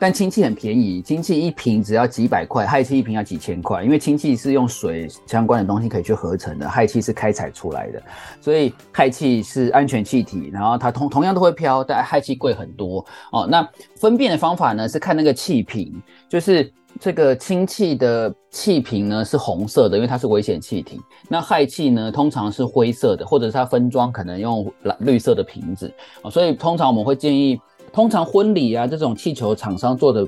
[0.04, 8.04] 但氢气很便宜，氢气一瓶只要几百块，氦气一瓶要几千块，因为氢气是用水相关的东西可以去合成的，氦气是开采出来的，
[8.42, 13.48] 所以氦气是安全气体，然后它同同样都会飘，但氦气贵很多哦。
[13.50, 15.94] 那分辨的方法呢是看那个气瓶，
[16.28, 16.70] 就是。
[17.00, 21.02] 这个氢气的气瓶呢是红色的，因为它是危险气体。
[21.28, 25.92] 那氦气呢通常是灰色的，或者是它分装可能用蓝绿色的瓶子。
[26.30, 27.60] 所以通常我们会建议，
[27.94, 30.28] 通常婚礼啊这种气球厂商做的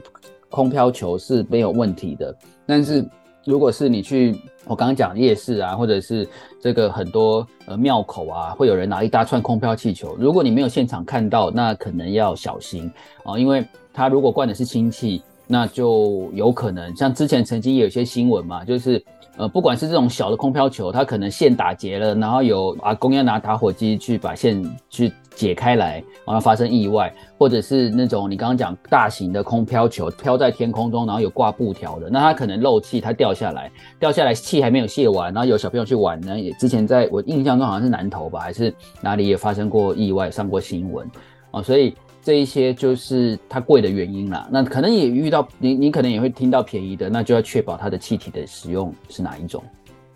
[0.52, 2.34] 空飘球是没有问题的。
[2.66, 3.04] 但是
[3.44, 6.28] 如果是你去我刚刚讲夜市啊，或者是
[6.62, 12.90] 这个很多呃庙口啊，会有人拿一大串空飘气球，如果你没有现场看到，那可能要小心
[13.24, 19.04] 啊，因为他如果灌的是氢气，那就有可能像之前曾经有一些新闻嘛，就是。
[19.38, 41.06] 呃，不管是这种小的空飘球，它可能线打结了，然后有阿公要拿打火机去把线去解开来，然后发生意外，或者是那种你刚刚讲大型的空飘球飘在天空中，然后有挂布条的，那它可能漏气，它掉下来，掉下来气还没有泄完，然后有小朋友去玩呢，也之前在我印象中好像是南投吧，还是哪里也发生过意外，上过新闻
[41.52, 41.94] 啊，所以。
[42.26, 44.50] 这一些就是它贵的原因啦。
[44.52, 49.64] 那可能也遇到你，你可能也会听到便宜的，那就要确保它的气体的使用是哪一种。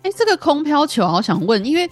[0.02, 1.88] 哎，这个空飘球，好想问，因为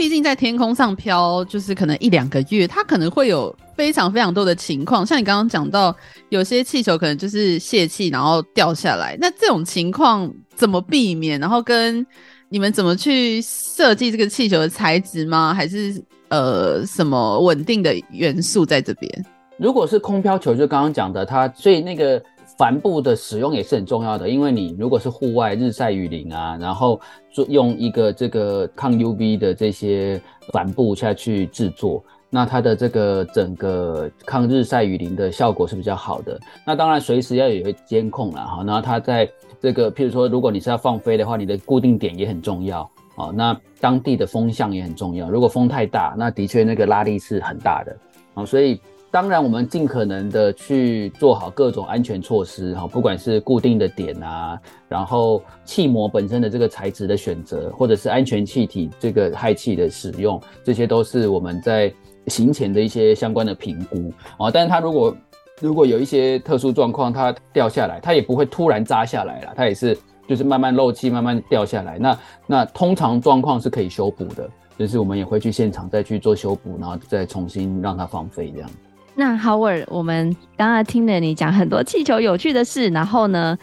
[0.00, 5.04] 毕竟在天空上飘，就是可能一两个月，它可能会有非常非常多的情况。
[5.04, 5.94] 像你刚刚讲到，
[6.30, 9.14] 有些气球可能就是泄气，然后掉下来。
[9.20, 11.38] 那这种情况怎么避免？
[11.38, 12.04] 然后跟
[12.48, 15.52] 你们怎么去设计这个气球的材质吗？
[15.52, 19.26] 还是呃什么稳定的元素在这边？
[19.58, 22.18] 如果是空飘球，就刚刚讲的，它所以那个
[22.60, 30.20] 帆布的使用也是很重要的，因为你如果是户外日晒雨淋啊，然后做用一个这个抗 UV 的这些
[30.52, 36.38] 帆布下去制作，那它的这个整个抗日晒雨淋的效果是比较好的。
[36.66, 39.26] 那当然随时要有一个监控了哈，那它在
[39.58, 42.82] 这个譬如说，如果你是要放飞的话，你的固定点也很重要
[43.14, 43.32] 哦。
[43.34, 47.96] 那当地的风向也很重要，如果风太大，那的确那个拉力是很大的
[48.34, 48.78] 哦，所以。
[49.12, 54.56] 当然，我们尽可能的去做好各种安全措施，哈，不管是固定的点啊，
[54.88, 61.92] 然后气膜本身的这个材质的选择，或者是安全气体这个氦气的使用，这些都是我们在
[62.28, 64.48] 行前的一些相关的评估啊。
[64.48, 65.16] 但是它如果
[65.60, 71.98] 如果有一些特殊状况，它掉下来，它也不会突然扎下来了，它也是就是慢慢漏气，慢慢掉下来。
[71.98, 78.70] 那那通常状况是可以修补的，就是我们也会去现场再去做修补，然后再重新让它放飞这样。
[79.14, 83.58] 那 Howard，我们刚刚听了你讲很多气球有趣的事，然后呢，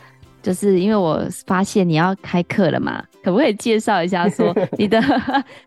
[0.48, 4.98] 就是因为我发现你要开课了嘛，可不可以介绍一下说 你的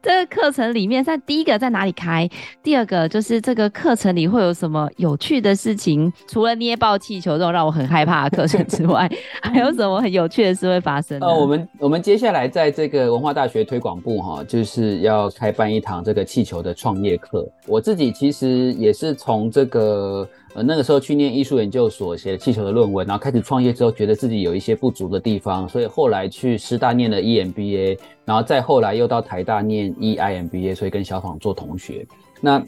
[0.00, 2.26] 这个课程里面，在第一个在哪里开？
[2.62, 6.10] 第二个就是这个课程里会有什么有趣的事情？
[6.26, 9.06] 除了捏爆气球这种让我很害怕的课程之外，
[9.44, 11.20] 还有什么很有趣的事会发生？
[11.20, 17.46] 呃，我们我们接下来在这个文化大学推广部哈，就是要开办一堂这个气球的创业课。
[17.66, 20.26] 我自己其实也是从这个。
[20.52, 32.04] 呃，那个时候去念艺术研究所，写了气球的论文，然后开始创业之后，觉得自己有一些不足的地方，所以后来去师大念了 EMBA，然后再后来又到台大念 EMBA，所以跟小访做同学。
[32.40, 32.60] 那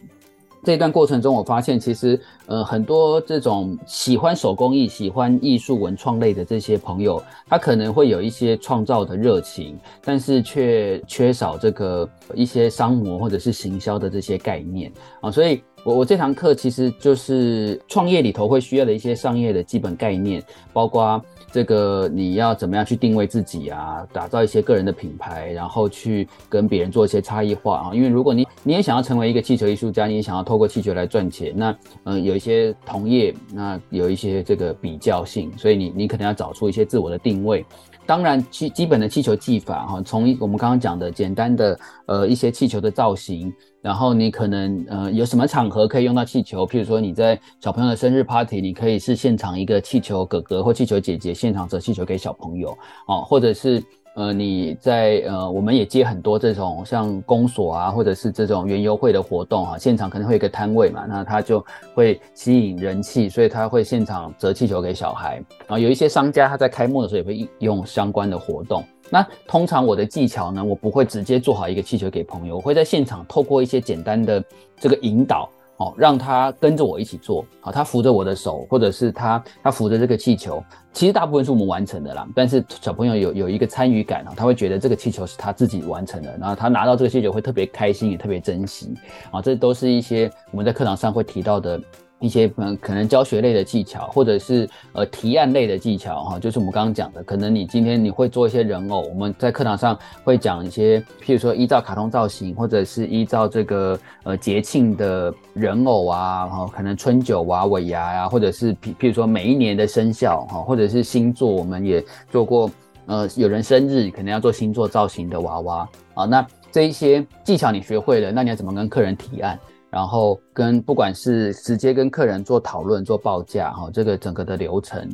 [0.63, 15.61] 这段过程中，我发现其实呃很多这种喜欢手工艺、喜欢艺术文创类的这些朋友，他可能会有一些创造的热情，但是却缺少这个一些商模或者是行销的这些概念啊，所以。
[15.85, 20.41] 我我这堂课其实就是创业里头会需要的一些商业的基本概念，
[20.73, 27.91] 包括这个你要怎么样去定位自己啊，打造一些个人的品牌，然后去跟别人做一些差异化啊。
[27.93, 37.65] 因为如果你你也想要成为一个气球艺术家，你也想要透过气球来赚钱，那嗯、有一些同业，那有一些这个比较性，所以你你可能要找出一些自我的定位。
[38.05, 53.83] 当然，基基本的气球技法哈，从我们刚刚讲的简单的呃一些气球的造型，然后你可能呃有什么场合可以用到气球，譬如说你在小朋友的生日 party，你可以是现场一个气球哥哥或气球姐姐，现场折气球给小朋友哦，或者是。
[54.15, 65.37] 呃，你在呃，我们也接很多这种像公所啊，或者是这种园游会的活动哈、啊，现场可能会有一个摊位嘛，那他就会吸引人气，所以他会现场折气球给小孩。
[65.61, 68.85] 然后有一些商家他在开幕的时候也会用相关的活动。
[69.09, 74.45] 那通常我的技巧呢，我不会直接做好一个气球给朋友，我会在现场透过一些简单的
[74.79, 75.49] 这个引导。
[75.83, 82.25] 哦，让他跟着我一起做，好，他扶着我的手，或者是他他扶着这个气球，其实大部分是我们完成的啦。
[82.37, 88.95] 但是小朋友有有一个参与感啊，他会觉得这个气球是他自己完成的，然后他拿到这个气球会特别开心，也特别珍惜
[89.33, 89.43] 啊。
[89.43, 91.81] 这都是一些我们在课堂上会提到的。
[92.23, 112.71] 一些嗯，可能教学类的技巧，或者是呃提案类的技巧哈，就是我们刚刚讲的，可能你今天你会做一些人偶，我们在课堂上会讲一些，譬如说依照卡通造型，或者是依照这个呃节庆的人偶啊，哈，可能春酒啊、尾牙呀，或者是譬譬如说每一年的生肖哈，或者是星座，我们也做过，
[113.07, 119.59] 呃，有人生日可能要做星座造型的娃娃啊，那这一些技巧你学会了，那你要怎么跟客人提案？
[119.93, 125.07] 然后跟不管是直接跟客人做讨论、做报价，哈，这个整个的流程，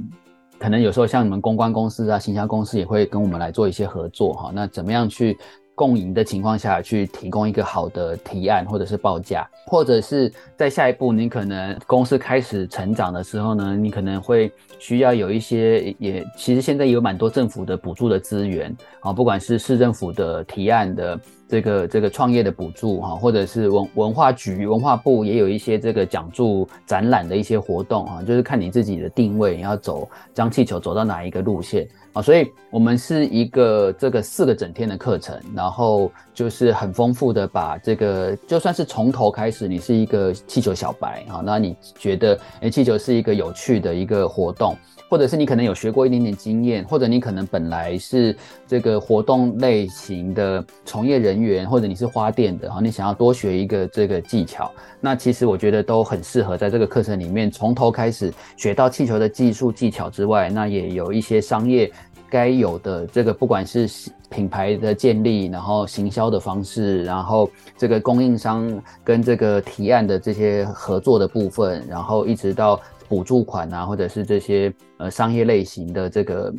[0.56, 4.52] 可能有时候像你们公关公司啊、行销公司也会跟我们来做一些合作哈。
[4.54, 5.36] 那怎么样去
[5.74, 14.48] 共赢的情况下去提供一个好的提案或者是报价，或者是在下一步你可能公司开始成长的时候呢，你可能会
[14.78, 21.18] 需要有一些也其实现在有蛮多政府的补助的资源啊，不管是市政府的提案的。
[21.48, 31.88] 这个这个创业的补助哈，或者是文文化局、文化部也有一些这个讲座、展览的一些活动哈，就是看你自己的定位，你要走将气球走到哪一个路线。
[32.12, 32.22] 啊。
[32.22, 44.76] 所以我们是一个这个四个整天的课程，然后就是很丰富的把这个就算是从头开始，你是一个气球小白啊，那你觉得诶，气球是一个有趣的一个活动。
[45.10, 48.36] 或者是你可能有学过一点点经验，或者你可能本来是
[48.66, 61.90] 这个活动类型的从业人员，或者你是花店的，哈，你想要多学一个这个技巧，那其实我觉得都很适合在这个课程里面从头开始学到气球的技术技巧之外，那也有一些商业
[62.30, 63.88] 该有的这个不管是
[64.30, 72.80] 品牌的建立，然后行销的方式，然后这个供应商跟这个提案的这些合作的部分，然后一直到。
[73.08, 76.52] 补助款啊，或者是这些呃商业类型的这个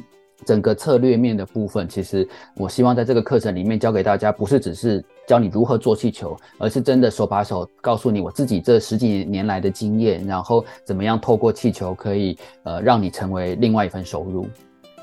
[0.43, 14.47] 整个策略面的部分，其实我希望在这个课程里面教给大家，不是只是教你如何做气球，而是真的手把手告诉你我自己这十几年来的经验，然后怎么样透过气球可以呃让你成为另外一份收入。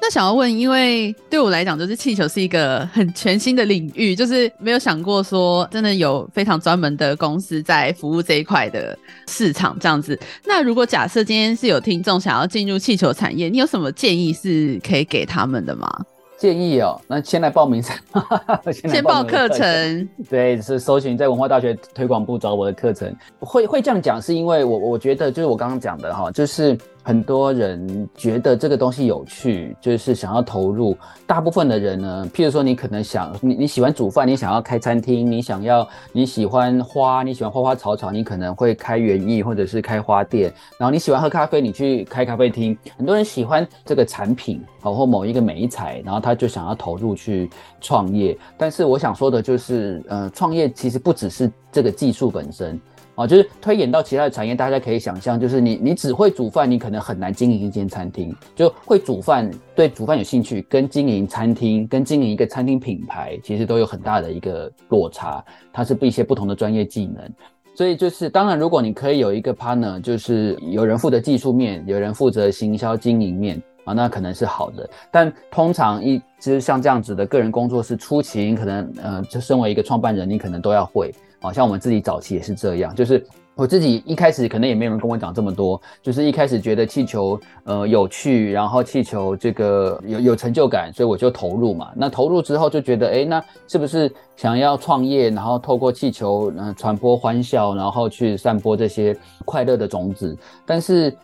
[0.07, 8.97] 那想要问，因为对我来讲，就是气球是一个很全新的领域，就是没有想过说真的有非常专门的公司在服务这一块的
[9.27, 10.17] 市场这样子。
[10.45, 15.91] 那如果假设今天是有听众想要进入气球产业，你有什么建议是可以给他们的吗？
[16.39, 17.83] 建议哦，那先来报名
[18.73, 20.09] 先，先报课程。
[20.31, 23.13] 对，是搜寻在文化大学推广部找我的课程。
[23.41, 26.79] 会会这样讲，是因为我我觉得就是我刚刚讲的哈，就是。
[27.07, 30.99] 很多人觉得这个东西有趣，就是想要投入。
[31.25, 40.53] 大部分的人呢，譬如说你可能想你你喜欢煮饭，你想要开餐厅，你想要你喜欢花，你喜欢花花草草，你可能会开园艺或者是开花店。
[40.79, 42.77] 然后你喜欢喝咖啡，你去开咖啡厅。
[42.97, 47.49] 很多人喜欢这个产品，或某一个美材，然后他就想要投入去
[47.81, 48.37] 创业。
[48.59, 52.81] 但是我想说的就是，呃，创业其实不只是这个技术本身。
[53.17, 58.35] 哦，就是推演到其他的产业，大家可以想象，就是你你只会煮饭，你可能很难经营一间餐厅。
[58.55, 65.43] 就会煮饭，对煮饭有兴趣，跟经营餐厅，跟经营一个餐厅品牌，其实都有很大的一个落差。
[65.73, 67.27] 它是一些不同的专业技能。
[67.75, 74.89] 所以就是，当然，如果你可以有一个 partner，就是有人负责技术面，有人负责行销经营面啊，那可能是好的。
[75.11, 81.15] 但通常一就是像这样子的个人工作室，初期可能呃，就身为一个创办人，你可能都要会。
[81.41, 83.25] 好像我们自己早期也是这样，就是
[83.55, 91.91] 我自己一开始可能也没有人跟我讲这么多，就是一开始觉得气球呃有趣，然后气球这个有有成就感，所以我就投入嘛。
[91.95, 100.37] 那投入之后就觉得，诶，那是不是想要创业，然后透过气球嗯传播欢笑，然后去散播这些快乐的种子？
[100.65, 101.15] 但是。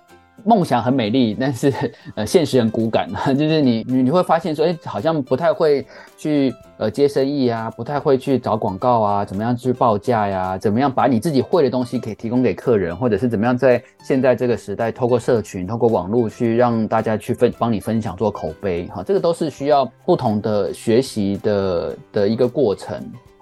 [0.45, 1.72] 梦想很美丽，但是
[2.14, 5.86] 呃，现实很骨感， 就是你你你会发现说，哎，好像不太会
[6.16, 10.59] 去呃接生意啊，不太会去找广告啊，怎么样去报价呀？
[10.59, 23.01] 怎么样把你自己会的东西可以提供给客人，或者是怎么样在现在这个时代，透过社群、透过网络去让大家去分帮你分享做口碑，哈，这个都是需要不同的学习的的一个过程。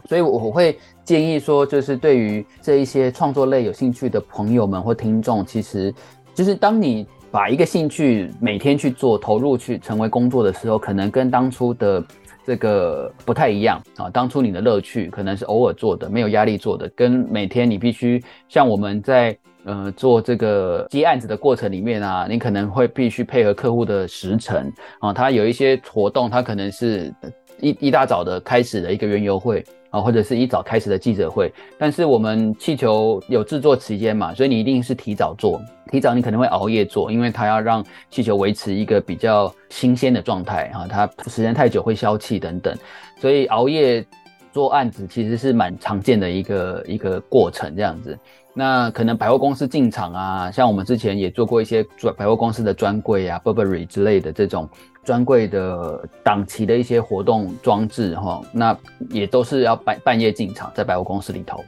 [0.09, 5.95] 所以我会建议说，就是对于这一些创作类有兴趣的朋友们或听众，其实。
[6.41, 12.03] 就是当你把一个兴趣每天去做，投入去成为工作的时候，可能跟当初的
[12.47, 14.09] 这个不太一样啊。
[14.09, 25.13] 当初你的乐趣可能是偶尔做的，没有压力做的，跟每天你必须像我们在呃做这个接案子的过程里面啊，你可能会必须配合客户的时程啊。
[25.13, 27.15] 他有一些活动，他可能是
[27.61, 29.63] 一一大早的开始的一个园游会。
[29.91, 35.61] 啊，或者是一早开始的记者会，但是我们气球有制作期间嘛，所以你一定是提早做，
[35.91, 42.75] 提早你可能会熬夜做，因为它要让气球维持一个比较新鲜的状态啊，它时间太久会消气等等，
[43.21, 44.05] 所以熬夜
[44.53, 48.17] 做案子其实是蛮常见的一个一个过程这样子。
[48.53, 54.69] 那可能百货公司进场啊，像我们之前也做过一些专百货公司的专柜啊，Burberry 之类的这种。
[55.03, 58.77] 专柜的档期的一些活动装置哈，那
[59.09, 61.65] 也都是要半半夜进场，在百货公司里头，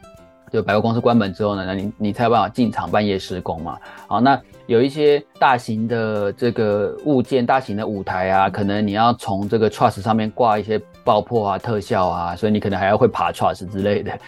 [0.52, 3.78] 就百货公司关门之后呢，那你你才有办法进场半夜施工嘛。
[4.06, 14.12] 好，那有一些大型的这个物件，大型的舞台啊，可能你要从这个 truss 上面挂一些爆破啊、特效啊，所以你可能还要会爬 truss 之类的。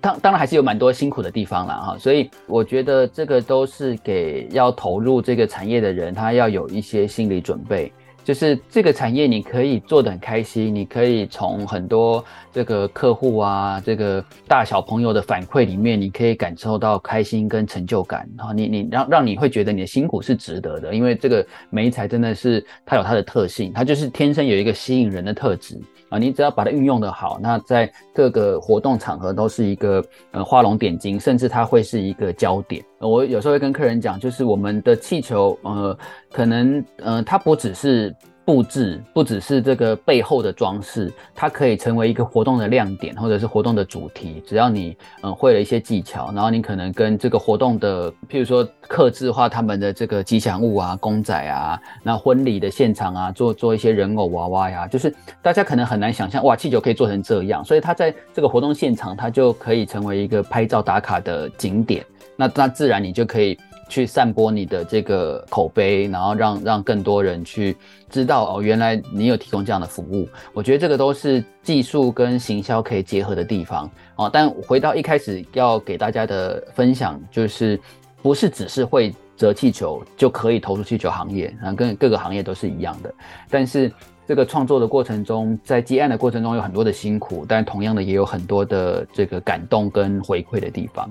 [0.00, 7.92] 当当然还是有蛮多辛苦的地方啦哈，所以我觉得这个都是给要投入这个产业的人，他要有一些心理准备。
[8.28, 12.22] 就是这个产业，你可以做得很开心，你可以从很多
[12.52, 18.28] 这个客户啊，这个大小朋友的反馈里面，你可以感受到开心跟成就感。
[18.36, 25.80] 然后你你让让你会觉得你的辛苦是值得的，因为这个媒材真的是它有它的特性，它就是天生有一个吸引人的特质。
[26.08, 32.84] 啊，你只要把它运用的好，那在各个活动场合都是一个呃画龙点睛，甚至它会是一个焦点。
[32.98, 35.98] 我有时候会跟客人讲，就是我们的气球，呃，
[36.32, 38.14] 可能呃它不只是。
[38.48, 44.42] 布置不只是这个背后的装饰，它可以成为一个活动的亮点，或者是活动的主题。
[44.46, 62.02] 只要你嗯会了一些技巧，然后你可能跟这个活动的，譬如说客制化他们的这个吉祥物啊、公仔啊，那婚礼的现场啊，做做一些人偶娃娃呀，就是大家可能很难想象，哇，气球可以做成这样，所以它在这个活动现场，它就可以成为一个拍照打卡的景点。
[62.34, 63.58] 那那自然你就可以。
[63.88, 67.76] 去散播你的这个口碑，然后让让更多人去
[68.10, 70.28] 知道哦，原来你有提供这样的服务。
[70.52, 74.30] 我觉得这个都是技术跟行销可以结合的地方哦。
[74.32, 77.80] 但回到一开始要给大家的分享，就是
[78.22, 83.12] 不是只是会折气球就可以投入气球行业，然后跟各个行业都是一样的。
[83.48, 83.90] 但是
[84.26, 91.08] 这个创作的过程中，在接案的过程中有很多的辛苦，但同样的也有很多的这个感动跟回馈的地方。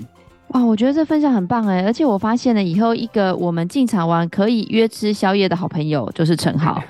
[0.50, 6.82] 哇，我觉得这分享很棒哎，而且我发现了以后一个我们进场玩可以约吃宵夜的好朋友就是陈浩。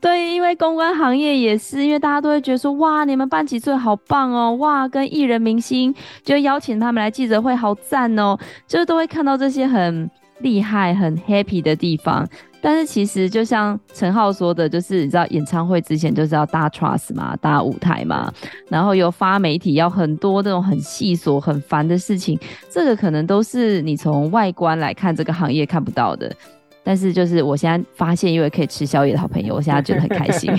[0.00, 12.26] 对，因为公关行业也是，因为大家都会觉得说，哇，你们办起最好棒哦，哇，跟艺人明星就邀请他们来记者会，好赞哦，就是都会看到这些很厉害、很 happy 的地方。
[12.62, 18.32] 但是其实就像陈浩说的，就是你知道演唱会之前就是要搭 trust 嘛，搭舞台嘛，
[18.68, 22.38] 然后有发媒体，要很多那种很细琐、很烦的事情，
[22.68, 26.30] 这个可能都是你从外观来看这个行业看不到的。
[26.82, 30.50] 但是就是我现在发现一位可以吃宵夜的好朋友，我现在觉得很开心。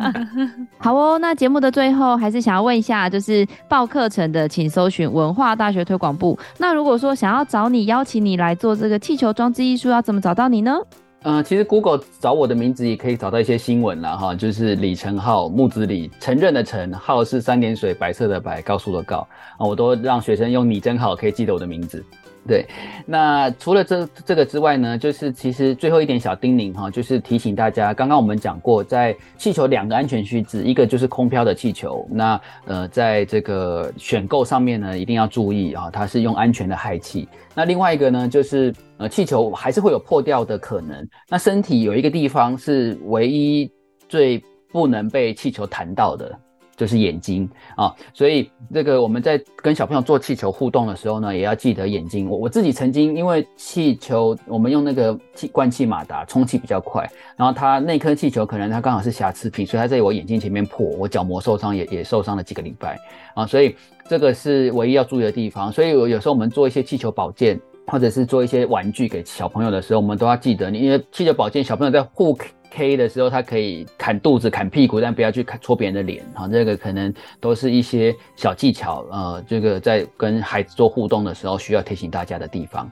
[0.78, 6.38] 好哦，那节目的最后还是想要问一下，就是报课程的，请搜寻文化大学推广部。
[6.58, 10.78] 那如果说想要找你，邀请你来做这个气球装置艺术，要怎么找到你呢？
[11.22, 19.26] 呃，其实 Google 找我的名字也可以找到一些新闻了哈，就是李承浩，木子李，承认的承，浩是三点水，白色的白，告诉的告
[19.58, 22.04] 啊，我都让学生用你真好，可以记得我的名字。
[22.48, 22.66] 对，
[23.04, 37.28] 那除了这这个之外呢，就是其实最后一点小叮咛哈，就是提醒大家，刚刚我们讲过，在气球两个安全须知，一个就是空飘的气球，那呃，在这个选购上面呢，一定要注意啊，它是用安全的氦气。
[37.54, 41.06] 那另外一个呢，就是呃，气球还是会有破掉的可能。
[41.28, 43.70] 那身体有一个地方是唯一
[44.08, 44.42] 最
[44.72, 46.34] 不能被气球弹到的。
[46.78, 52.30] 就是眼睛啊，所以这个我们在跟小朋友做气球互动的时候呢，也要记得眼睛。
[52.30, 62.96] 我我自己曾经因为气球，我们用那个气灌气马达充气比较快，然后它那颗气球可能它刚好是瑕疵品，所以它在我眼睛前面破，我角膜受伤也也受伤了几个礼拜
[63.34, 63.74] 啊，所以
[64.08, 65.72] 这个是唯一要注意的地方。
[65.72, 72.38] 所以有有时候我们做一些气球保健，或者是做一些玩具给小朋友的时候，我们都要记得，你因为气球保健小朋友在护。
[72.70, 76.24] K 的时候，他可以砍肚子、砍屁股，但不要去砍戳别人的脸。
[76.34, 79.04] 好，这个可能都是一些小技巧。
[79.10, 82.90] 呃，这个在跟孩子做互动的时候，需要提醒大家的地方。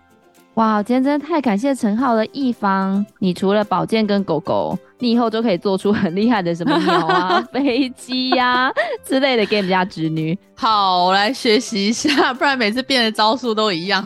[0.55, 8.73] 哇，今天真的太感谢陈浩的，一方，你除了宝剑跟狗狗，你以后就可以做出很厉害的什么鸟啊、 飞机呀
[9.05, 10.39] 之类的给你们家侄女。
[10.55, 14.03] 好，我来学习一下， 不然每次变的招数都一样，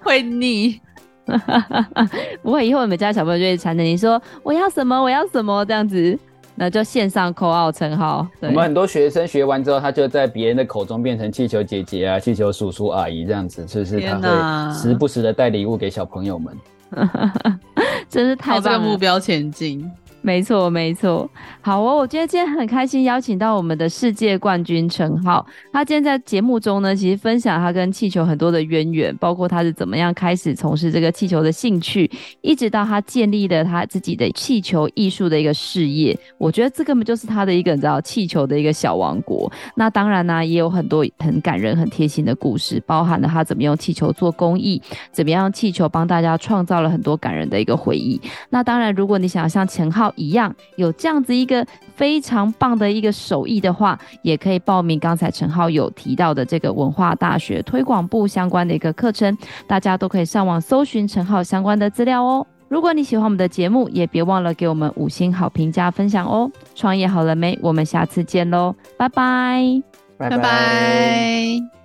[0.00, 0.80] 会腻。
[2.42, 6.18] 不会，以后我们家小朋友就会缠着你说我要什么，我要什么这样子，
[6.56, 8.26] 那就线上 call out 承浩。
[8.40, 16.56] 我们很多学生学完之后，他就在别人的口中变成气球姐姐啊、气球叔叔阿姨这样子，就是他会时不时的带礼物给小朋友们，
[18.08, 19.90] 真是太棒了，朝这个目标前进。
[20.24, 21.28] 没错，没错。
[21.60, 25.44] 好哦，我觉得今天很开心，邀请到我们的世界冠军陈浩。
[25.72, 32.08] 他今天在节目中呢，其实分享他跟气球很多的渊源，包括他是怎么样开始从事这个气球的兴趣，
[32.40, 36.16] 一直到他建立了他自己的气球艺术的一个事业。
[36.38, 39.50] 我觉得这根本就是他的一个你知道气球的一个小王国。
[39.74, 48.20] 那当然呢，也有很多很感人、很贴心的故事，包含了他怎么用气球做公益，怎么样气球帮大家创造了很多感人的一个回忆。
[48.50, 50.11] 那当然，如果你想要像陈浩。
[50.16, 59.36] 一样有这样子一个非常棒的一个手艺的话，也可以报名刚才陈浩有提到的这个文化大学推广部相关的一个课程，
[59.66, 62.46] 大家都可以上网搜寻陈浩相关的资料哦。
[62.68, 66.50] 如果你喜欢我们的节目，也别忘了给我们五星好评加分享哦。
[66.74, 67.58] 创业好了没？
[67.60, 69.82] 我们下次见喽，拜拜。
[70.16, 71.81] 拜拜拜。